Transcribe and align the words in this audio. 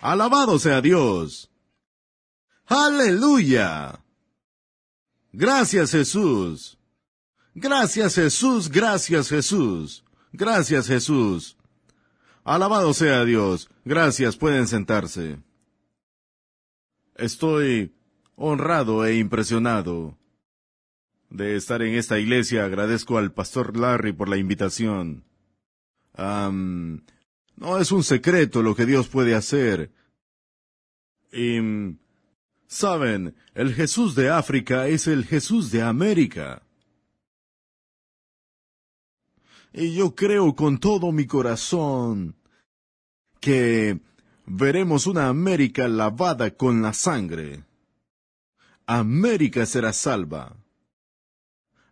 Alabado 0.00 0.58
sea 0.58 0.80
Dios. 0.80 1.50
Aleluya. 2.66 4.00
Gracias 5.32 5.90
Jesús. 5.90 6.78
Gracias 7.54 8.14
Jesús, 8.14 8.68
gracias 8.68 9.28
Jesús. 9.28 10.04
Gracias 10.32 10.86
Jesús. 10.86 11.56
Alabado 12.44 12.94
sea 12.94 13.24
Dios. 13.24 13.68
Gracias, 13.84 14.36
pueden 14.36 14.66
sentarse. 14.66 15.38
Estoy 17.16 17.92
honrado 18.36 19.04
e 19.04 19.16
impresionado 19.16 20.16
de 21.30 21.56
estar 21.56 21.82
en 21.82 21.94
esta 21.94 22.18
iglesia. 22.18 22.64
Agradezco 22.64 23.18
al 23.18 23.32
pastor 23.32 23.76
Larry 23.76 24.12
por 24.12 24.28
la 24.28 24.36
invitación. 24.36 25.24
No 27.58 27.78
es 27.78 27.90
un 27.90 28.04
secreto 28.04 28.62
lo 28.62 28.74
que 28.74 28.86
Dios 28.86 29.08
puede 29.08 29.34
hacer. 29.34 29.90
Y, 31.32 31.58
saben, 32.68 33.34
el 33.54 33.74
Jesús 33.74 34.14
de 34.14 34.30
África 34.30 34.86
es 34.86 35.08
el 35.08 35.24
Jesús 35.24 35.70
de 35.70 35.82
América. 35.82 36.62
Y 39.72 39.94
yo 39.94 40.14
creo 40.14 40.54
con 40.54 40.78
todo 40.78 41.12
mi 41.12 41.26
corazón 41.26 42.36
que 43.40 43.98
veremos 44.46 45.06
una 45.06 45.28
América 45.28 45.88
lavada 45.88 46.52
con 46.52 46.80
la 46.80 46.92
sangre. 46.92 47.64
América 48.86 49.66
será 49.66 49.92
salva. 49.92 50.56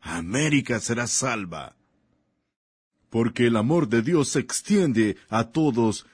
América 0.00 0.78
será 0.80 1.06
salva. 1.06 1.76
Porque 3.10 3.46
el 3.46 3.56
amor 3.56 3.88
de 3.88 4.02
Dios 4.02 4.30
se 4.30 4.40
extiende 4.40 5.16
a 5.28 5.44
todos 5.44 6.06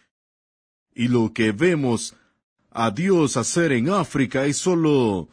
y 0.95 1.09
lo 1.09 1.33
que 1.33 1.53
vemos 1.53 2.15
a 2.71 2.91
Dios 2.91 3.37
hacer 3.37 3.73
en 3.73 3.91
África 3.91 4.45
es 4.47 4.59
solo... 4.59 5.29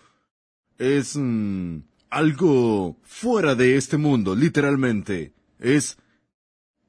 es 0.77 1.15
mm, 1.15 1.79
algo 2.09 2.97
fuera 3.03 3.55
de 3.55 3.77
este 3.77 3.97
mundo, 3.97 4.35
literalmente. 4.35 5.33
Es 5.59 5.97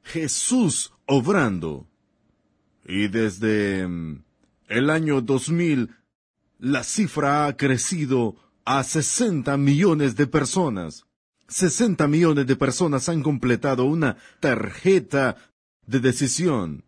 Jesús 0.03 0.93
obrando. 1.07 1.87
Y 2.85 3.09
desde 3.09 3.87
mm, 3.87 4.23
el 4.69 4.91
año 4.91 5.21
2000, 5.21 5.91
la 6.59 6.85
cifra 6.85 7.47
ha 7.47 7.57
crecido 7.57 8.37
a 8.65 8.85
60 8.85 9.57
millones 9.57 10.17
de 10.17 10.27
personas. 10.27 11.07
60 11.51 12.07
millones 12.07 12.47
de 12.47 12.57
personas 12.57 13.09
han 13.09 13.23
completado 13.23 13.85
una 13.85 14.17
tarjeta 14.39 15.37
de 15.87 15.99
decisión, 15.99 16.85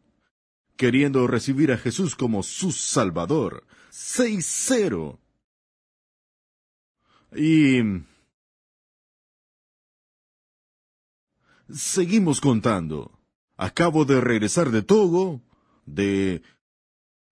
queriendo 0.77 1.27
recibir 1.27 1.73
a 1.73 1.79
Jesús 1.79 2.15
como 2.15 2.43
su 2.43 2.71
Salvador. 2.71 3.67
6-0. 3.91 5.19
Y 7.35 7.81
seguimos 11.73 12.41
contando. 12.41 13.19
Acabo 13.57 14.05
de 14.05 14.21
regresar 14.21 14.71
de 14.71 14.83
Togo, 14.83 15.43
de 15.87 16.43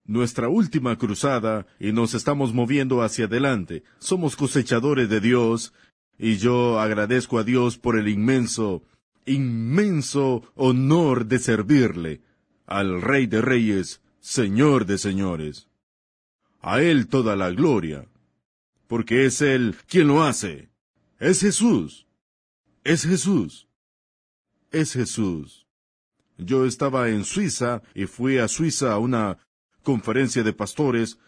nuestra 0.03 0.49
última 0.49 0.97
cruzada, 0.97 1.65
y 1.79 1.93
nos 1.93 2.13
estamos 2.13 2.53
moviendo 2.53 3.01
hacia 3.01 3.25
adelante. 3.25 3.83
Somos 3.99 4.35
cosechadores 4.35 5.09
de 5.09 5.21
Dios, 5.21 5.73
y 6.21 6.37
yo 6.37 6.79
agradezco 6.79 7.37
a 7.39 7.43
Dios 7.43 7.77
por 7.77 7.97
el 7.97 8.07
inmenso, 8.07 8.83
inmenso 9.25 10.43
honor 10.55 11.25
de 11.25 11.39
servirle 11.39 12.21
al 12.65 13.01
Rey 13.01 13.27
de 13.27 13.41
Reyes, 13.41 14.01
Señor 14.21 14.85
de 14.85 14.97
Señores. 14.97 15.67
A 16.61 16.81
Él 16.81 17.07
toda 17.07 17.35
la 17.35 17.49
gloria, 17.49 18.07
porque 18.87 19.25
es 19.25 19.41
Él 19.41 19.75
quien 19.87 20.07
lo 20.07 20.23
hace. 20.23 20.69
Es 21.19 21.41
Jesús. 21.41 22.07
Es 22.85 23.03
Jesús 23.03 23.67
es 24.71 24.93
Jesús. 24.93 25.67
Yo 26.37 26.65
estaba 26.65 27.09
en 27.09 27.23
Suiza 27.25 27.81
y 27.93 28.05
fui 28.05 28.37
a 28.37 28.47
Suiza 28.47 28.93
a 28.93 28.97
una 28.97 29.37
conferencia 29.83 30.43
de 30.43 30.53
pastores 30.53 31.19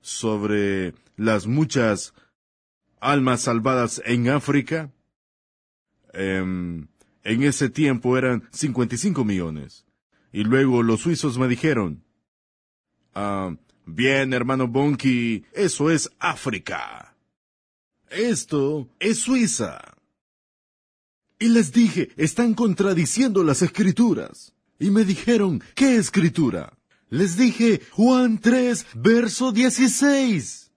sobre 0.00 0.94
las 1.16 1.46
muchas 1.46 2.12
almas 3.00 3.42
salvadas 3.42 4.00
en 4.04 4.28
África. 4.28 4.92
Em, 6.12 6.88
en 7.22 7.42
ese 7.42 7.68
tiempo 7.68 8.16
eran 8.16 8.48
55 8.52 9.24
millones. 9.24 9.84
Y 10.32 10.44
luego 10.44 10.82
los 10.82 11.00
suizos 11.00 11.38
me 11.38 11.48
dijeron, 11.48 12.04
ah, 13.14 13.54
bien, 13.86 14.32
hermano 14.32 14.68
Bonky, 14.68 15.44
eso 15.52 15.90
es 15.90 16.10
África. 16.18 17.16
Esto 18.10 18.88
es 18.98 19.20
Suiza. 19.20 19.80
Y 21.38 21.48
les 21.48 21.72
dije, 21.72 22.10
están 22.16 22.54
contradiciendo 22.54 23.42
las 23.42 23.62
escrituras. 23.62 24.52
Y 24.78 24.90
me 24.90 25.04
dijeron, 25.04 25.62
¿qué 25.74 25.96
escritura? 25.96 26.76
Les 27.08 27.36
dije, 27.36 27.80
Juan 27.90 28.38
3, 28.38 28.86
verso 28.94 29.52
16. 29.52 30.69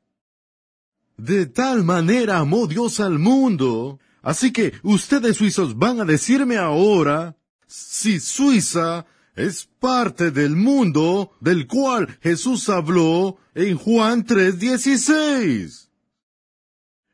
De 1.18 1.46
tal 1.46 1.84
manera 1.84 2.40
amó 2.40 2.68
Dios 2.68 3.00
al 3.00 3.20
mundo. 3.20 4.00
Así 4.22 4.52
que 4.52 4.74
ustedes 4.84 5.38
suizos 5.38 5.78
van 5.78 6.00
a 6.00 6.06
decirme 6.06 6.58
ahora 6.58 7.36
si 7.68 8.20
Suiza 8.20 9.06
es 9.36 9.68
parte 9.80 10.32
del 10.32 10.56
mundo 10.56 11.32
del 11.40 11.68
cual 11.68 12.18
Jesús 12.22 12.70
habló 12.70 13.38
en 13.56 13.78
Juan 13.78 14.26
3:16. 14.26 15.90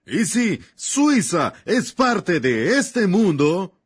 Y 0.06 0.26
si 0.26 0.60
Suiza 0.76 1.54
es 1.66 1.94
parte 1.94 2.40
de 2.40 2.78
este 2.78 3.08
mundo, 3.08 3.80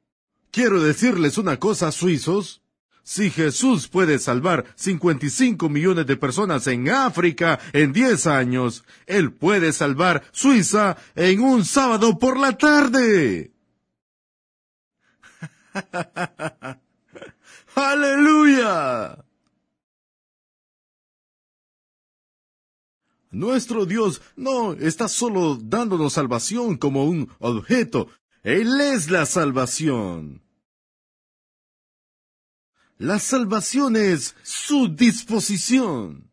quiero 0.51 0.81
decirles 0.81 1.37
una 1.37 1.59
cosa, 1.59 1.91
suizos. 1.91 2.62
Si 3.03 3.29
Jesús 3.29 3.89
puede 3.89 4.17
salvar 4.17 4.65
55 4.75 5.67
millones 5.67 6.07
de 6.07 6.15
personas 6.15 6.65
en 6.67 6.89
África 6.89 7.59
en 7.73 7.91
10 7.91 8.27
años, 8.27 8.85
Él 9.05 9.33
puede 9.33 9.73
salvar 9.73 10.23
Suiza 10.31 10.95
en 11.15 11.41
un 11.41 11.65
sábado 11.65 12.17
por 12.17 12.39
la 12.39 12.57
tarde. 12.57 13.51
¡Aleluya! 17.75 19.25
Nuestro 23.31 23.85
Dios 23.87 24.21
no 24.35 24.73
está 24.73 25.07
solo 25.07 25.55
dándonos 25.55 26.13
salvación 26.13 26.77
como 26.77 27.05
un 27.05 27.29
objeto. 27.39 28.07
Él 28.43 28.79
es 28.79 29.09
la 29.09 29.25
salvación. 29.25 30.42
La 33.03 33.19
salvación 33.19 33.97
es 33.97 34.33
su 34.43 34.87
disposición, 34.87 36.31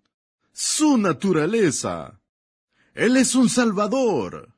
su 0.53 0.99
naturaleza. 0.99 2.21
Él 2.95 3.17
es 3.17 3.35
un 3.35 3.49
salvador. 3.49 4.55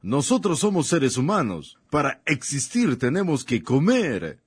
Nosotros 0.00 0.60
somos 0.60 0.86
seres 0.86 1.18
humanos. 1.18 1.78
Para 1.90 2.22
existir 2.24 2.98
tenemos 2.98 3.44
que 3.44 3.62
comer. 3.62 4.42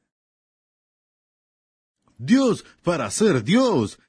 Dios, 2.18 2.66
para 2.82 3.12
ser 3.12 3.44
Dios, 3.44 4.00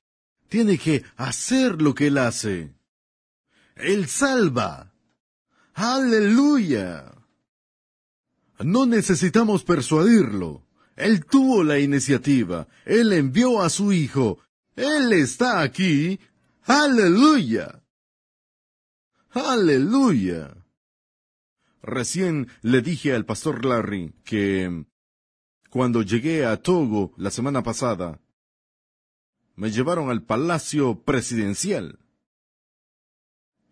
tiene 0.49 0.79
que 0.79 1.05
hacer 1.19 1.83
lo 1.83 1.95
que 1.95 2.07
Él 2.07 2.17
hace. 2.17 2.75
Él 3.75 4.09
salva. 4.09 4.95
Aleluya. 5.75 7.13
No 8.61 8.87
necesitamos 8.87 9.63
persuadirlo. 9.63 10.66
Él 10.97 11.27
tuvo 11.27 11.63
la 11.63 11.79
iniciativa. 11.79 12.67
Él 12.85 13.13
envió 13.13 13.61
a 13.61 13.69
su 13.69 13.93
Hijo. 13.93 14.39
Él 14.75 15.13
está 15.13 15.61
aquí. 15.61 16.19
Aleluya. 16.65 17.83
Aleluya. 19.31 20.57
Recién 21.83 22.49
le 22.63 22.81
dije 22.81 23.15
al 23.15 23.27
pastor 23.27 23.65
Larry 23.65 24.13
que 24.25 24.87
cuando 25.71 26.03
llegué 26.03 26.47
a 26.47 26.57
Togo 26.57 27.13
la 27.17 27.31
semana 27.31 27.63
pasada, 27.63 28.19
me 29.55 29.71
llevaron 29.71 30.11
al 30.11 30.23
palacio 30.23 31.03
presidencial. 31.03 31.99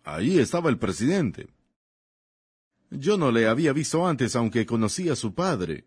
Ahí 0.04 0.38
estaba 0.38 0.68
el 0.68 0.78
presidente. 0.78 1.48
Yo 2.90 3.16
no 3.16 3.32
le 3.32 3.48
había 3.48 3.72
visto 3.72 4.06
antes, 4.06 4.36
aunque 4.36 4.66
conocía 4.66 5.14
a 5.14 5.16
su 5.16 5.34
padre. 5.34 5.86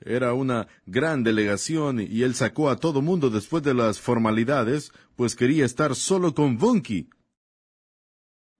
Era 0.00 0.34
una 0.34 0.68
gran 0.84 1.22
delegación 1.22 2.00
y 2.00 2.22
él 2.22 2.34
sacó 2.34 2.70
a 2.70 2.76
todo 2.76 3.02
mundo 3.02 3.30
después 3.30 3.62
de 3.62 3.74
las 3.74 4.00
formalidades, 4.00 4.92
pues 5.16 5.34
quería 5.34 5.64
estar 5.64 5.94
solo 5.94 6.34
con 6.34 6.58
Bunky. 6.58 7.08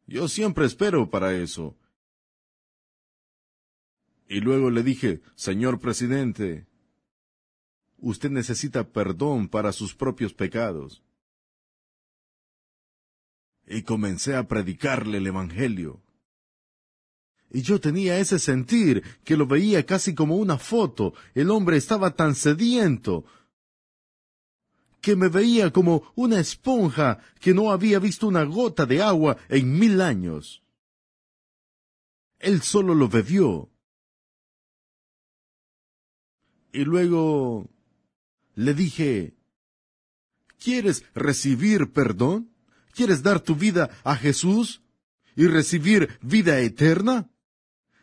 Yo 0.06 0.28
siempre 0.28 0.66
espero 0.66 1.10
para 1.10 1.34
eso. 1.34 1.76
Y 4.28 4.40
luego 4.40 4.70
le 4.70 4.82
dije, 4.82 5.20
Señor 5.34 5.78
presidente, 5.78 6.66
usted 7.98 8.30
necesita 8.30 8.88
perdón 8.88 9.48
para 9.48 9.72
sus 9.72 9.94
propios 9.94 10.32
pecados. 10.32 11.02
y 13.66 13.82
comencé 13.82 14.36
a 14.36 14.46
predicarle 14.46 15.18
el 15.18 15.26
Evangelio. 15.26 16.00
Y 17.50 17.62
yo 17.62 17.80
tenía 17.80 18.18
ese 18.18 18.38
sentir 18.38 19.02
que 19.24 19.36
lo 19.36 19.46
veía 19.46 19.86
casi 19.86 20.14
como 20.14 20.36
una 20.36 20.58
foto. 20.58 21.14
El 21.34 21.50
hombre 21.50 21.76
estaba 21.76 22.14
tan 22.14 22.34
sediento 22.34 23.24
que 25.00 25.14
me 25.14 25.28
veía 25.28 25.72
como 25.72 26.12
una 26.16 26.40
esponja 26.40 27.20
que 27.40 27.54
no 27.54 27.70
había 27.70 28.00
visto 28.00 28.26
una 28.26 28.42
gota 28.42 28.86
de 28.86 29.02
agua 29.02 29.36
en 29.48 29.78
mil 29.78 30.00
años. 30.00 30.64
Él 32.40 32.60
solo 32.62 32.94
lo 32.94 33.08
bebió. 33.08 33.70
Y 36.72 36.84
luego 36.84 37.70
le 38.56 38.74
dije, 38.74 39.34
¿quieres 40.58 41.04
recibir 41.14 41.92
perdón? 41.92 42.50
¿Quieres 42.92 43.22
dar 43.22 43.40
tu 43.40 43.54
vida 43.54 43.90
a 44.02 44.16
Jesús 44.16 44.82
y 45.36 45.46
recibir 45.46 46.18
vida 46.20 46.58
eterna? 46.60 47.30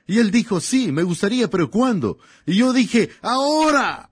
Y 0.05 0.19
él 0.19 0.31
dijo, 0.31 0.59
sí, 0.59 0.91
me 0.91 1.03
gustaría, 1.03 1.49
pero 1.49 1.69
¿cuándo? 1.69 2.19
Y 2.45 2.57
yo 2.57 2.73
dije, 2.73 3.09
ahora. 3.21 4.09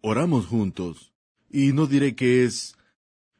Oramos 0.00 0.46
juntos, 0.46 1.12
y 1.50 1.72
no 1.72 1.86
diré 1.86 2.14
que 2.14 2.44
es, 2.44 2.76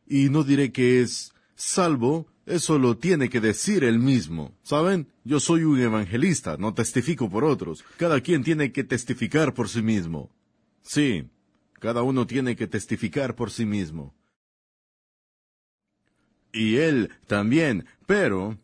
y 0.06 0.30
no 0.30 0.42
diré 0.42 0.72
que 0.72 1.00
es 1.00 1.32
salvo, 1.54 2.26
eso 2.46 2.78
lo 2.78 2.96
tiene 2.96 3.28
que 3.28 3.40
decir 3.40 3.84
él 3.84 3.98
mismo. 3.98 4.52
¿Saben? 4.62 5.08
Yo 5.24 5.40
soy 5.40 5.64
un 5.64 5.80
evangelista, 5.80 6.56
no 6.56 6.74
testifico 6.74 7.28
por 7.28 7.44
otros. 7.44 7.84
Cada 7.96 8.20
quien 8.20 8.44
tiene 8.44 8.72
que 8.72 8.84
testificar 8.84 9.54
por 9.54 9.68
sí 9.68 9.82
mismo. 9.82 10.30
Sí, 10.82 11.28
cada 11.74 12.02
uno 12.02 12.26
tiene 12.26 12.56
que 12.56 12.66
testificar 12.68 13.34
por 13.34 13.50
sí 13.50 13.66
mismo. 13.66 14.14
Y 16.52 16.76
él 16.76 17.10
también, 17.26 17.86
pero 18.06 18.58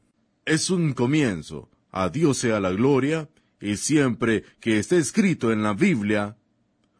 es 0.44 0.70
un 0.70 0.92
comienzo. 0.92 1.70
A 1.90 2.08
Dios 2.08 2.38
sea 2.38 2.58
la 2.60 2.70
gloria, 2.70 3.28
y 3.60 3.76
siempre 3.76 4.44
que 4.60 4.78
esté 4.78 4.98
escrito 4.98 5.52
en 5.52 5.62
la 5.62 5.74
Biblia, 5.74 6.36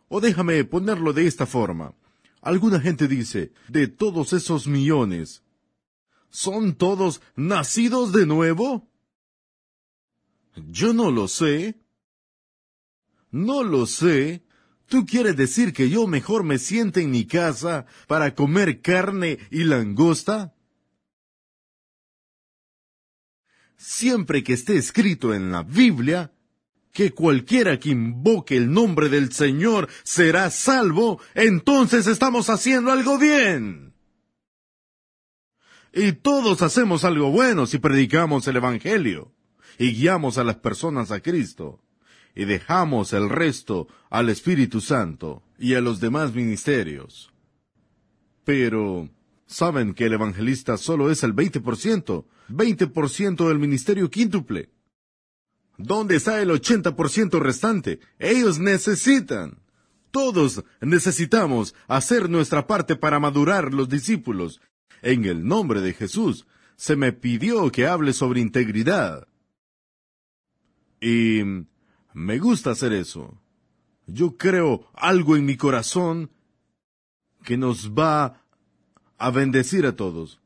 o 0.09 0.21
déjame 0.21 0.65
ponerlo 0.65 1.13
de 1.13 1.27
esta 1.27 1.47
forma. 1.47 1.95
Alguna 2.43 2.81
gente 2.81 3.09
dice, 3.09 3.53
de 3.69 3.89
todos 3.89 4.33
esos 4.33 4.67
millones, 4.67 5.43
¿son 6.31 6.75
todos 6.75 7.23
nacidos 7.37 8.13
de 8.13 8.27
nuevo? 8.27 8.91
Yo 10.57 10.93
no 10.93 11.11
lo 11.11 11.29
sé. 11.29 11.81
No 13.31 13.63
lo 13.63 13.87
sé. 13.87 14.45
¿Tú 14.87 15.07
quieres 15.07 15.37
decir 15.37 15.73
que 15.73 15.89
yo 15.89 16.07
mejor 16.07 16.45
me 16.45 16.59
siente 16.59 17.01
en 17.01 17.11
mi 17.11 17.25
casa 17.25 17.87
para 18.07 18.35
comer 18.35 18.83
carne 18.83 19.39
y 19.51 19.65
langosta? 19.65 20.52
Siempre 23.77 24.43
que 24.43 24.53
esté 24.53 24.77
escrito 24.77 25.35
en 25.35 25.53
la 25.53 25.63
Biblia, 25.63 26.33
que 26.93 27.13
cualquiera 27.13 27.79
que 27.79 27.91
invoque 27.91 28.57
el 28.57 28.71
nombre 28.71 29.09
del 29.09 29.33
Señor 29.33 29.89
será 30.03 30.51
salvo, 30.51 31.21
entonces 31.35 32.07
estamos 32.07 32.51
haciendo 32.51 32.93
algo 32.93 33.19
bien. 33.19 33.95
Y 35.95 36.13
todos 36.13 36.63
hacemos 36.63 37.05
algo 37.05 37.31
bueno 37.31 37.67
si 37.67 37.79
predicamos 37.79 38.47
el 38.47 38.57
Evangelio 38.57 39.33
y 39.79 39.93
guiamos 39.93 40.39
a 40.39 40.45
las 40.45 40.57
personas 40.57 41.11
a 41.11 41.21
Cristo 41.21 41.83
y 42.35 42.45
dejamos 42.45 43.13
el 43.13 43.29
resto 43.29 43.89
al 44.09 44.29
Espíritu 44.31 44.81
Santo 44.81 45.43
y 45.59 45.75
a 45.75 45.81
los 45.81 46.01
demás 46.01 46.35
ministerios. 46.35 47.31
Pero, 48.45 49.09
saben 49.47 49.95
que 49.95 50.07
el 50.07 50.15
evangelista 50.15 50.77
solo 50.77 51.11
es 51.11 51.23
el 51.23 51.35
20%, 51.35 52.25
20% 52.49 53.49
del 53.49 53.59
ministerio 53.59 54.11
quíntuple. 54.11 54.71
¿Dónde 55.79 56.17
está 56.17 56.41
el 56.41 56.51
80% 56.51 57.41
restante? 57.41 58.01
Ellos 58.19 58.59
necesitan. 58.59 59.59
Todos 60.11 60.63
necesitamos 60.81 61.75
hacer 61.89 62.29
nuestra 62.29 62.67
parte 62.67 62.97
para 62.97 63.19
madurar 63.19 63.73
los 63.73 63.89
discípulos. 63.89 64.61
En 65.01 65.25
el 65.25 65.47
nombre 65.47 65.81
de 65.81 65.95
Jesús, 65.95 66.47
se 66.77 66.97
me 66.97 67.13
pidió 67.13 67.71
que 67.71 67.87
hable 67.87 68.13
sobre 68.13 68.41
integridad. 68.41 69.27
Y 71.01 71.41
me 72.13 72.39
gusta 72.39 72.71
hacer 72.71 72.93
eso. 72.93 73.41
Yo 74.07 74.37
creo 74.37 74.87
algo 74.95 75.37
en 75.37 75.45
mi 75.47 75.57
corazón 75.57 76.31
que 77.45 77.57
nos 77.57 77.93
va 77.93 78.42
a 79.23 79.31
bendecir 79.31 79.87
a 79.87 79.95
todos. 79.95 80.41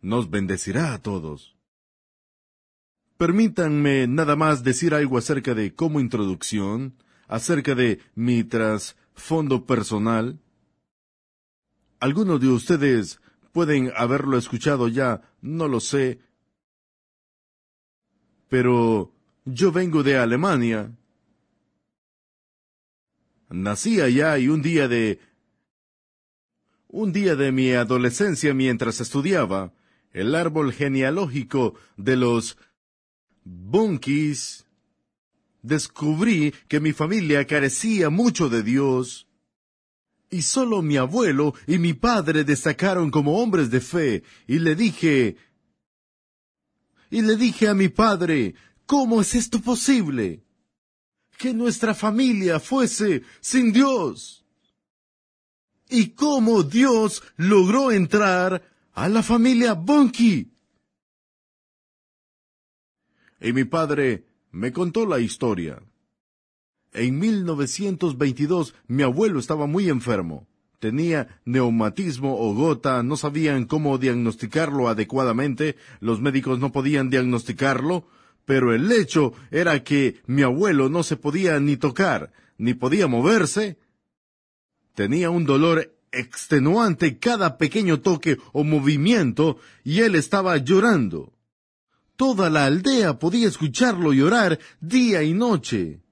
Nos 0.00 0.30
bendecirá 0.30 0.94
a 0.94 1.02
todos. 1.02 1.58
Permítanme 3.18 4.06
nada 4.06 4.34
más 4.34 4.64
decir 4.64 4.94
algo 4.94 5.18
acerca 5.18 5.52
de 5.52 5.74
como 5.74 6.00
introducción, 6.00 6.94
acerca 7.26 7.74
de 7.74 8.00
mi 8.14 8.44
trasfondo 8.44 9.66
personal. 9.66 10.40
Algunos 12.00 12.40
de 12.40 12.48
ustedes 12.48 13.20
pueden 13.52 13.92
haberlo 13.94 14.38
escuchado 14.38 14.88
ya, 14.88 15.20
no 15.42 15.68
lo 15.68 15.80
sé, 15.80 16.20
pero 18.48 19.12
yo 19.44 19.70
vengo 19.70 20.02
de 20.02 20.16
Alemania. 20.16 20.96
Nací 23.50 24.00
allá 24.00 24.38
y 24.38 24.48
un 24.48 24.62
día 24.62 24.88
de 24.88 25.27
un 26.88 27.12
día 27.12 27.36
de 27.36 27.52
mi 27.52 27.72
adolescencia 27.72 28.54
mientras 28.54 29.00
estudiaba 29.00 29.72
el 30.12 30.34
árbol 30.34 30.72
genealógico 30.72 31.74
de 31.96 32.16
los 32.16 32.56
Bunkis, 33.44 34.66
descubrí 35.62 36.54
que 36.66 36.80
mi 36.80 36.92
familia 36.92 37.46
carecía 37.46 38.10
mucho 38.10 38.48
de 38.48 38.62
Dios. 38.62 39.26
Y 40.30 40.42
solo 40.42 40.82
mi 40.82 40.96
abuelo 40.96 41.54
y 41.66 41.78
mi 41.78 41.94
padre 41.94 42.44
destacaron 42.44 43.10
como 43.10 43.38
hombres 43.38 43.70
de 43.70 43.80
fe, 43.80 44.22
y 44.46 44.58
le 44.58 44.74
dije, 44.74 45.36
y 47.10 47.22
le 47.22 47.36
dije 47.36 47.68
a 47.68 47.74
mi 47.74 47.88
padre, 47.88 48.54
¿cómo 48.84 49.22
es 49.22 49.34
esto 49.34 49.60
posible? 49.60 50.42
Que 51.38 51.54
nuestra 51.54 51.94
familia 51.94 52.60
fuese 52.60 53.22
sin 53.40 53.72
Dios 53.72 54.38
y 55.88 56.10
cómo 56.10 56.62
Dios 56.62 57.22
logró 57.36 57.92
entrar 57.92 58.62
a 58.92 59.08
la 59.08 59.22
familia 59.22 59.74
Bunky. 59.74 60.50
Y 63.40 63.52
mi 63.52 63.64
padre 63.64 64.24
me 64.50 64.72
contó 64.72 65.06
la 65.06 65.20
historia. 65.20 65.80
En 66.92 67.18
1922 67.18 68.74
mi 68.86 69.02
abuelo 69.02 69.38
estaba 69.38 69.66
muy 69.66 69.88
enfermo. 69.88 70.46
Tenía 70.78 71.40
neumatismo 71.44 72.38
o 72.38 72.54
gota, 72.54 73.02
no 73.02 73.16
sabían 73.16 73.64
cómo 73.64 73.98
diagnosticarlo 73.98 74.88
adecuadamente, 74.88 75.76
los 76.00 76.20
médicos 76.20 76.60
no 76.60 76.70
podían 76.70 77.10
diagnosticarlo, 77.10 78.06
pero 78.44 78.72
el 78.72 78.90
hecho 78.92 79.32
era 79.50 79.82
que 79.82 80.20
mi 80.26 80.42
abuelo 80.42 80.88
no 80.88 81.02
se 81.02 81.16
podía 81.16 81.58
ni 81.58 81.76
tocar, 81.76 82.32
ni 82.58 82.74
podía 82.74 83.08
moverse, 83.08 83.76
Tenía 84.98 85.30
un 85.30 85.44
dolor 85.44 85.96
extenuante 86.10 87.20
cada 87.20 87.56
pequeño 87.56 88.00
toque 88.00 88.36
o 88.52 88.64
movimiento 88.64 89.60
y 89.84 90.00
él 90.00 90.16
estaba 90.16 90.56
llorando. 90.56 91.38
Toda 92.16 92.50
la 92.50 92.64
aldea 92.64 93.20
podía 93.20 93.46
escucharlo 93.46 94.12
llorar 94.12 94.58
día 94.80 95.22
y 95.22 95.34
noche. 95.34 96.02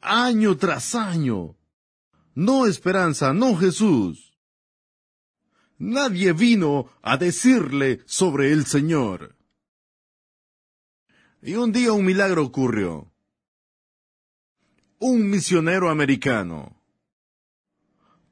Año 0.00 0.56
tras 0.56 0.94
año. 0.94 1.56
No 2.36 2.68
esperanza, 2.68 3.34
no 3.34 3.56
Jesús. 3.56 4.38
Nadie 5.76 6.34
vino 6.34 6.88
a 7.02 7.16
decirle 7.16 8.00
sobre 8.06 8.52
el 8.52 8.64
Señor. 8.66 9.34
Y 11.42 11.56
un 11.56 11.72
día 11.72 11.90
un 11.90 12.04
milagro 12.04 12.44
ocurrió. 12.44 13.12
Un 15.00 15.28
misionero 15.28 15.90
americano 15.90 16.75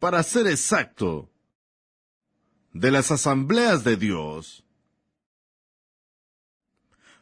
para 0.05 0.23
ser 0.23 0.47
exacto, 0.49 1.31
de 2.75 2.91
las 2.91 3.11
asambleas 3.11 3.85
de 3.85 3.97
Dios 3.97 4.63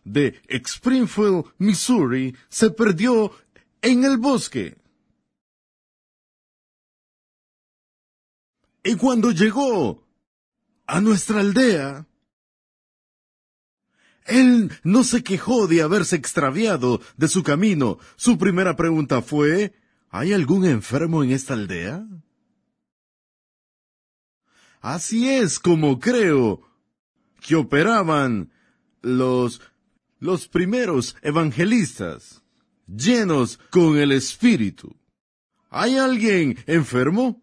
de 0.02 0.42
Springfield, 0.48 1.44
Missouri, 1.58 2.36
se 2.48 2.70
perdió 2.70 3.30
en 3.82 4.02
el 4.02 4.16
bosque. 4.16 4.76
Y 8.82 8.96
cuando 8.96 9.30
llegó 9.30 10.04
a 10.88 11.00
nuestra 11.00 11.38
aldea, 11.38 12.08
él 14.24 14.72
no 14.82 15.04
se 15.04 15.22
quejó 15.22 15.68
de 15.68 15.82
haberse 15.82 16.16
extraviado 16.16 17.00
de 17.16 17.28
su 17.28 17.44
camino. 17.44 18.00
Su 18.16 18.38
primera 18.38 18.74
pregunta 18.74 19.22
fue, 19.22 19.72
¿hay 20.10 20.32
algún 20.32 20.64
enfermo 20.64 21.22
en 21.22 21.30
esta 21.30 21.54
aldea? 21.54 22.04
Así 24.82 25.30
es 25.30 25.60
como 25.60 26.00
creo 26.00 26.60
que 27.40 27.54
operaban 27.54 28.50
los, 29.00 29.60
los 30.18 30.48
primeros 30.48 31.14
evangelistas, 31.22 32.42
llenos 32.88 33.60
con 33.70 33.96
el 33.96 34.10
Espíritu. 34.10 34.96
¿Hay 35.70 35.96
alguien 35.96 36.58
enfermo? 36.66 37.40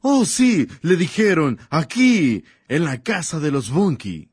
Oh, 0.00 0.24
sí, 0.24 0.68
le 0.82 0.96
dijeron, 0.96 1.58
aquí, 1.70 2.44
en 2.68 2.84
la 2.84 3.02
casa 3.02 3.40
de 3.40 3.50
los 3.50 3.68
Bunky. 3.70 4.30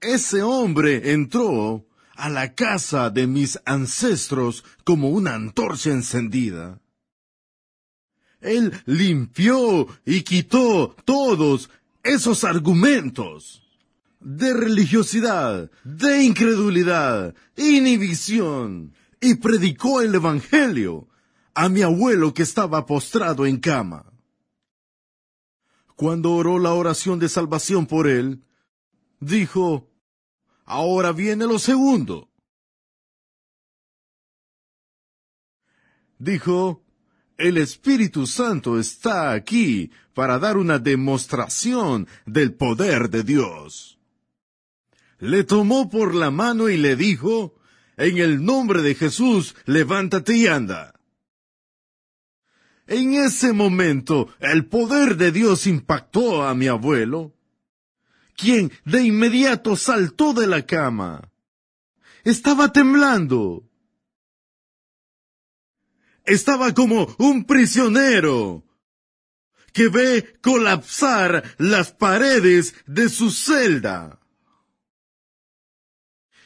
Ese 0.00 0.42
hombre 0.42 1.12
entró 1.12 1.86
a 2.14 2.30
la 2.30 2.54
casa 2.54 3.10
de 3.10 3.26
mis 3.26 3.60
ancestros 3.66 4.64
como 4.84 5.10
una 5.10 5.34
antorcha 5.34 5.90
encendida. 5.90 6.80
Él 8.46 8.72
limpió 8.86 9.86
y 10.04 10.22
quitó 10.22 10.94
todos 11.04 11.68
esos 12.02 12.44
argumentos 12.44 13.62
de 14.20 14.54
religiosidad, 14.54 15.70
de 15.84 16.22
incredulidad, 16.24 17.34
inhibición, 17.56 18.94
y 19.20 19.34
predicó 19.34 20.00
el 20.00 20.14
Evangelio 20.14 21.08
a 21.54 21.68
mi 21.68 21.82
abuelo 21.82 22.34
que 22.34 22.42
estaba 22.42 22.86
postrado 22.86 23.46
en 23.46 23.58
cama. 23.58 24.04
Cuando 25.96 26.32
oró 26.34 26.58
la 26.58 26.74
oración 26.74 27.18
de 27.18 27.28
salvación 27.28 27.86
por 27.86 28.06
él, 28.06 28.44
dijo, 29.20 29.88
ahora 30.64 31.12
viene 31.12 31.46
lo 31.46 31.58
segundo. 31.58 32.28
Dijo, 36.18 36.85
el 37.38 37.58
Espíritu 37.58 38.26
Santo 38.26 38.78
está 38.78 39.32
aquí 39.32 39.90
para 40.14 40.38
dar 40.38 40.56
una 40.56 40.78
demostración 40.78 42.08
del 42.24 42.54
poder 42.54 43.10
de 43.10 43.22
Dios. 43.22 43.98
Le 45.18 45.44
tomó 45.44 45.88
por 45.88 46.14
la 46.14 46.30
mano 46.30 46.68
y 46.68 46.76
le 46.76 46.96
dijo, 46.96 47.54
en 47.96 48.18
el 48.18 48.44
nombre 48.44 48.82
de 48.82 48.94
Jesús, 48.94 49.54
levántate 49.64 50.36
y 50.36 50.46
anda. 50.46 50.94
En 52.86 53.14
ese 53.14 53.52
momento, 53.52 54.28
el 54.38 54.66
poder 54.66 55.16
de 55.16 55.32
Dios 55.32 55.66
impactó 55.66 56.44
a 56.44 56.54
mi 56.54 56.68
abuelo, 56.68 57.34
quien 58.36 58.70
de 58.84 59.02
inmediato 59.02 59.76
saltó 59.76 60.34
de 60.34 60.46
la 60.46 60.66
cama. 60.66 61.32
Estaba 62.22 62.72
temblando. 62.72 63.64
Estaba 66.26 66.74
como 66.74 67.14
un 67.18 67.44
prisionero 67.44 68.64
que 69.72 69.88
ve 69.88 70.38
colapsar 70.42 71.44
las 71.58 71.92
paredes 71.92 72.74
de 72.86 73.08
su 73.08 73.30
celda. 73.30 74.18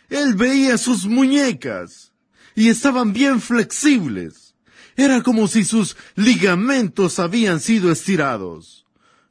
Él 0.08 0.34
veía 0.34 0.76
sus 0.76 1.06
muñecas 1.06 2.12
y 2.54 2.68
estaban 2.68 3.12
bien 3.12 3.40
flexibles. 3.40 4.54
Era 4.96 5.22
como 5.22 5.46
si 5.48 5.64
sus 5.64 5.96
ligamentos 6.16 7.18
habían 7.18 7.60
sido 7.60 7.90
estirados. 7.90 8.86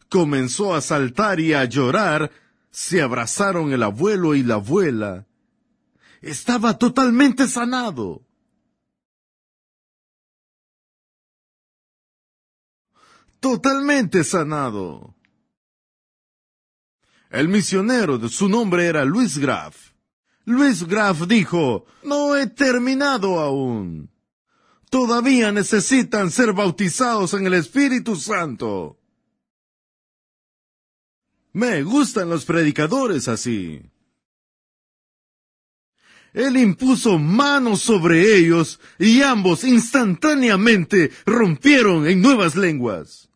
Comenzó 0.09 0.73
a 0.73 0.81
saltar 0.81 1.39
y 1.39 1.53
a 1.53 1.65
llorar. 1.65 2.31
Se 2.71 3.01
abrazaron 3.01 3.73
el 3.73 3.83
abuelo 3.83 4.33
y 4.33 4.43
la 4.43 4.55
abuela. 4.55 5.27
Estaba 6.21 6.77
totalmente 6.77 7.47
sanado. 7.47 8.28
Totalmente 13.39 14.23
sanado. 14.23 15.15
El 17.29 17.47
misionero, 17.47 18.27
su 18.27 18.49
nombre 18.49 18.85
era 18.85 19.05
Luis 19.05 19.37
Graf. 19.37 19.91
Luis 20.45 20.85
Graf 20.85 21.27
dijo, 21.27 21.85
no 22.03 22.35
he 22.35 22.47
terminado 22.47 23.39
aún. 23.39 24.09
Todavía 24.89 25.51
necesitan 25.51 26.31
ser 26.31 26.53
bautizados 26.53 27.33
en 27.35 27.45
el 27.45 27.53
Espíritu 27.53 28.15
Santo. 28.15 28.99
Me 31.53 31.83
gustan 31.83 32.29
los 32.29 32.45
predicadores 32.45 33.27
así. 33.27 33.81
Él 36.33 36.57
impuso 36.57 37.19
manos 37.19 37.81
sobre 37.81 38.37
ellos 38.37 38.79
y 38.97 39.21
ambos 39.21 39.63
instantáneamente 39.63 41.11
rompieron 41.25 42.07
en 42.07 42.21
nuevas 42.21 42.55
lenguas 42.55 43.28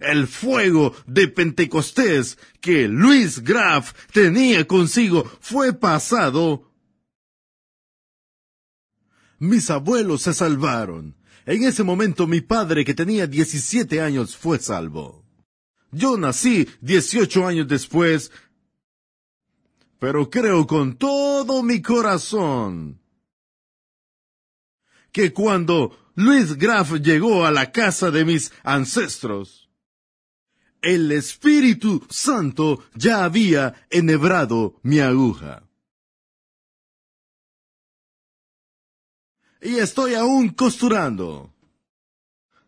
el 0.00 0.26
fuego 0.26 0.94
de 1.06 1.28
Pentecostés 1.28 2.38
que 2.60 2.88
Luis 2.88 3.42
Graf 3.42 3.92
tenía 4.12 4.66
consigo 4.66 5.24
fue 5.40 5.72
pasado. 5.72 6.72
Mis 9.38 9.70
abuelos 9.70 10.22
se 10.22 10.34
salvaron. 10.34 11.16
En 11.44 11.62
ese 11.62 11.84
momento 11.84 12.26
mi 12.26 12.40
padre, 12.40 12.84
que 12.84 12.94
tenía 12.94 13.26
17 13.26 14.00
años, 14.00 14.36
fue 14.36 14.58
salvo. 14.58 15.24
Yo 15.92 16.16
nací 16.16 16.68
18 16.80 17.46
años 17.46 17.68
después, 17.68 18.32
pero 19.98 20.28
creo 20.28 20.66
con 20.66 20.96
todo 20.96 21.62
mi 21.62 21.80
corazón 21.80 23.00
que 25.12 25.32
cuando 25.32 25.96
Luis 26.14 26.56
Graf 26.56 26.94
llegó 27.00 27.46
a 27.46 27.50
la 27.50 27.72
casa 27.72 28.10
de 28.10 28.24
mis 28.24 28.52
ancestros, 28.62 29.65
el 30.86 31.10
Espíritu 31.10 32.06
Santo 32.08 32.84
ya 32.94 33.24
había 33.24 33.74
enhebrado 33.90 34.78
mi 34.84 35.00
aguja. 35.00 35.64
Y 39.60 39.78
estoy 39.78 40.14
aún 40.14 40.50
costurando. 40.50 41.52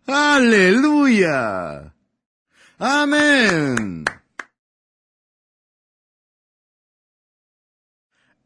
Aleluya. 0.05 1.95
Amén. 2.79 4.05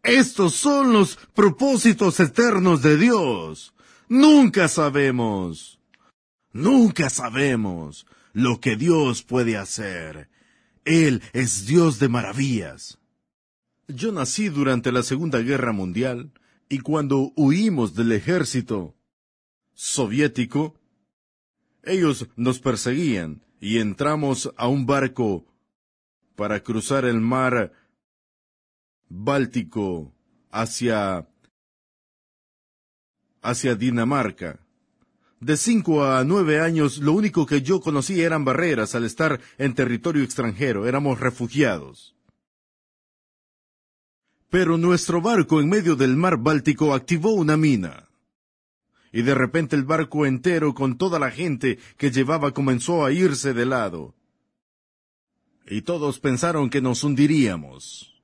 Estos 0.03 0.55
son 0.55 0.93
los 0.93 1.17
propósitos 1.33 2.21
eternos 2.21 2.83
de 2.83 2.99
Dios. 2.99 3.73
Nunca 4.09 4.69
sabemos. 4.69 5.81
Nunca 6.53 7.09
sabemos 7.09 8.05
lo 8.33 8.61
que 8.61 8.77
Dios 8.77 9.23
puede 9.23 9.57
hacer. 9.57 10.29
Él 10.85 11.23
es 11.33 11.67
Dios 11.67 11.99
de 11.99 12.09
maravillas. 12.09 12.99
Yo 13.89 14.13
nací 14.13 14.49
durante 14.49 14.93
la 14.93 15.03
Segunda 15.03 15.41
Guerra 15.41 15.73
Mundial 15.73 16.33
y 16.69 16.79
cuando 16.79 17.33
huimos 17.37 17.95
del 17.95 18.13
ejército 18.13 18.97
soviético, 19.75 20.81
ellos 21.83 22.29
nos 22.37 22.61
perseguían 22.61 23.43
y 23.61 23.79
entramos 23.79 24.53
a 24.57 24.69
un 24.69 24.87
barco 24.87 25.47
para 26.37 26.63
cruzar 26.63 27.05
el 27.05 27.21
mar 27.21 27.73
Báltico 29.09 30.15
hacia 30.51 31.29
hacia 33.43 33.75
Dinamarca. 33.75 34.62
De 35.43 35.57
cinco 35.57 36.05
a 36.05 36.23
nueve 36.23 36.61
años, 36.61 36.99
lo 36.99 37.15
único 37.15 37.47
que 37.47 37.63
yo 37.63 37.81
conocí 37.81 38.21
eran 38.21 38.45
barreras 38.45 38.95
al 38.95 39.05
estar 39.05 39.41
en 39.59 39.75
territorio 39.75 40.23
extranjero, 40.23 40.87
éramos 40.87 41.19
refugiados. 41.19 42.15
Pero 44.51 44.79
nuestro 44.79 45.21
barco 45.21 45.61
en 45.61 45.69
medio 45.69 45.97
del 45.97 46.17
mar 46.17 46.37
Báltico 46.37 46.95
activó 46.95 47.33
una 47.33 47.57
mina. 47.57 48.09
Y 49.11 49.23
de 49.23 49.35
repente 49.35 49.75
el 49.75 49.83
barco 49.83 50.27
entero 50.27 50.75
con 50.75 50.97
toda 50.97 51.19
la 51.19 51.33
gente 51.33 51.81
que 51.97 52.13
llevaba 52.13 52.55
comenzó 52.55 53.05
a 53.05 53.11
irse 53.11 53.53
de 53.53 53.67
lado. 53.67 54.15
Y 55.67 55.83
todos 55.83 56.21
pensaron 56.21 56.71
que 56.71 56.81
nos 56.81 57.03
hundiríamos. 57.03 58.23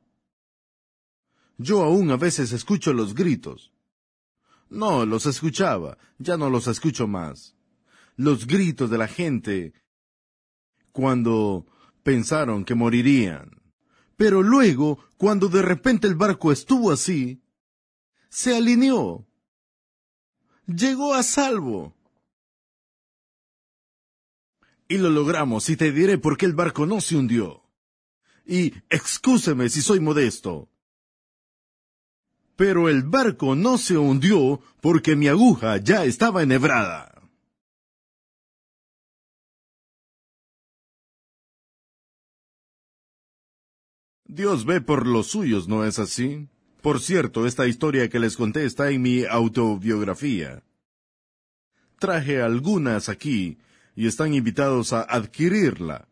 Yo 1.56 1.82
aún 1.82 2.12
a 2.12 2.16
veces 2.16 2.52
escucho 2.52 2.92
los 2.92 3.16
gritos. 3.16 3.72
No, 4.70 5.06
los 5.06 5.26
escuchaba, 5.26 5.98
ya 6.18 6.37
no 6.37 6.50
los 6.50 6.66
escucho 6.66 7.06
más. 7.06 7.56
Los 8.16 8.46
gritos 8.46 8.90
de 8.90 8.98
la 8.98 9.08
gente 9.08 9.72
cuando 10.92 11.66
pensaron 12.02 12.64
que 12.64 12.75
morirían. 12.75 13.62
Pero 14.16 14.42
luego, 14.42 14.98
cuando 15.16 15.48
de 15.48 15.62
repente 15.62 16.06
el 16.06 16.16
barco 16.16 16.50
estuvo 16.50 16.90
así, 16.90 17.40
se 18.28 18.56
alineó. 18.56 19.26
Llegó 20.66 21.14
a 21.14 21.22
salvo. 21.22 21.96
Y 24.88 24.98
lo 24.98 25.10
logramos, 25.10 25.68
y 25.68 25.76
te 25.76 25.92
diré 25.92 26.18
por 26.18 26.37
qué 26.37 26.46
el 26.46 26.54
barco 26.54 26.84
no 26.84 27.00
se 27.00 27.16
hundió. 27.16 27.62
Y 28.44 28.75
excúseme 28.88 29.68
si 29.68 29.82
soy 29.82 30.00
modesto 30.00 30.68
pero 32.59 32.88
el 32.88 33.05
barco 33.05 33.55
no 33.55 33.79
se 33.79 33.97
hundió 33.97 34.61
porque 34.81 35.15
mi 35.15 35.29
aguja 35.29 35.77
ya 35.77 36.05
estaba 36.05 36.43
enhebrada. 36.43 37.23
Dios 44.25 44.65
ve 44.65 44.81
por 44.81 45.07
los 45.07 45.29
suyos, 45.29 45.69
¿no 45.69 45.85
es 45.85 46.00
así? 46.00 46.49
Por 46.83 47.00
cierto, 47.00 47.47
esta 47.47 47.69
historia 47.69 48.09
que 48.09 48.19
les 48.19 48.37
conté 48.37 48.65
está 48.65 48.91
en 48.91 49.03
mi 49.03 49.25
autobiografía. 49.25 50.65
Traje 52.00 52.43
algunas 52.43 53.09
aquí 53.09 53.59
y 53.95 54.09
están 54.09 54.35
invitados 54.35 54.93
a 54.93 55.03
adquirirla. 55.03 56.09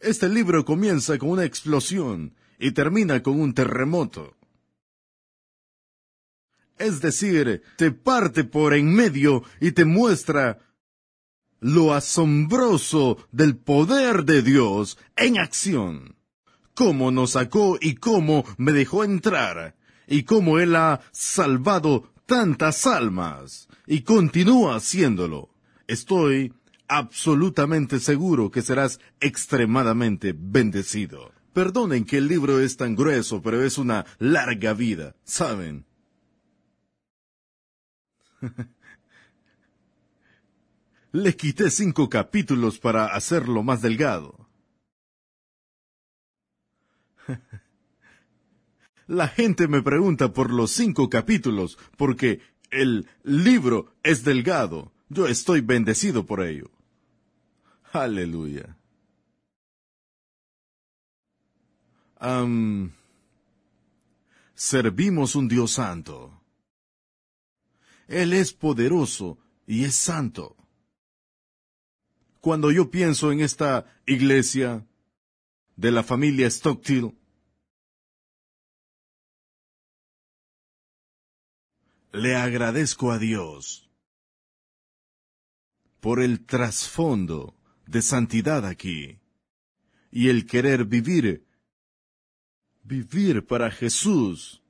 Este 0.00 0.28
libro 0.28 0.66
comienza 0.66 1.16
con 1.16 1.30
una 1.30 1.46
explosión 1.46 2.34
y 2.58 2.72
termina 2.72 3.22
con 3.22 3.40
un 3.40 3.54
terremoto. 3.54 4.36
Es 6.78 7.00
decir, 7.00 7.62
te 7.76 7.92
parte 7.92 8.44
por 8.44 8.74
en 8.74 8.92
medio 8.92 9.44
y 9.60 9.72
te 9.72 9.84
muestra 9.84 10.58
lo 11.60 11.94
asombroso 11.94 13.16
del 13.32 13.56
poder 13.56 14.24
de 14.24 14.42
Dios 14.42 14.98
en 15.16 15.38
acción. 15.38 16.16
Cómo 16.74 17.10
nos 17.10 17.32
sacó 17.32 17.78
y 17.80 17.94
cómo 17.94 18.44
me 18.58 18.72
dejó 18.72 19.04
entrar, 19.04 19.76
y 20.06 20.24
cómo 20.24 20.58
Él 20.58 20.76
ha 20.76 21.00
salvado 21.12 22.12
tantas 22.26 22.86
almas, 22.86 23.68
y 23.86 24.02
continúa 24.02 24.76
haciéndolo. 24.76 25.50
Estoy 25.86 26.52
absolutamente 26.88 28.00
seguro 28.00 28.50
que 28.50 28.60
serás 28.60 29.00
extremadamente 29.20 30.34
bendecido. 30.36 31.32
Perdonen 31.52 32.04
que 32.04 32.18
el 32.18 32.28
libro 32.28 32.60
es 32.60 32.76
tan 32.76 32.96
grueso, 32.96 33.40
pero 33.40 33.62
es 33.62 33.78
una 33.78 34.04
larga 34.18 34.74
vida, 34.74 35.14
¿saben? 35.24 35.86
Le 41.12 41.36
quité 41.36 41.70
cinco 41.70 42.08
capítulos 42.08 42.78
para 42.78 43.06
hacerlo 43.14 43.62
más 43.62 43.80
delgado. 43.82 44.48
La 49.06 49.28
gente 49.28 49.68
me 49.68 49.82
pregunta 49.82 50.32
por 50.32 50.50
los 50.50 50.70
cinco 50.70 51.08
capítulos, 51.10 51.78
porque 51.96 52.40
el 52.70 53.06
libro 53.22 53.94
es 54.02 54.24
delgado. 54.24 54.92
Yo 55.08 55.28
estoy 55.28 55.60
bendecido 55.60 56.26
por 56.26 56.42
ello. 56.42 56.70
Aleluya. 57.92 58.76
servimos 64.54 65.36
un 65.36 65.46
Dios 65.46 65.72
santo. 65.72 66.43
Él 68.08 68.32
es 68.32 68.52
poderoso 68.52 69.38
y 69.66 69.84
es 69.84 69.94
santo. 69.94 70.56
Cuando 72.40 72.70
yo 72.70 72.90
pienso 72.90 73.32
en 73.32 73.40
esta 73.40 73.86
iglesia 74.06 74.86
de 75.76 75.90
la 75.90 76.02
familia 76.02 76.50
Stocktill, 76.50 77.16
le 82.12 82.36
agradezco 82.36 83.10
a 83.10 83.18
Dios 83.18 83.90
por 86.00 86.20
el 86.20 86.44
trasfondo 86.44 87.56
de 87.86 88.02
santidad 88.02 88.66
aquí 88.66 89.20
y 90.10 90.28
el 90.28 90.46
querer 90.46 90.84
vivir, 90.84 91.46
vivir 92.82 93.44
para 93.46 93.70
Jesús. 93.70 94.62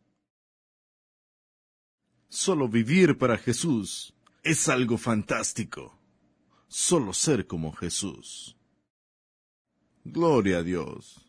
Solo 2.34 2.68
vivir 2.68 3.16
para 3.16 3.38
Jesús 3.38 4.12
es 4.42 4.68
algo 4.68 4.98
fantástico. 4.98 5.96
Solo 6.66 7.12
ser 7.12 7.46
como 7.46 7.72
Jesús. 7.72 8.56
Gloria 10.02 10.58
a 10.58 10.62
Dios. 10.64 11.23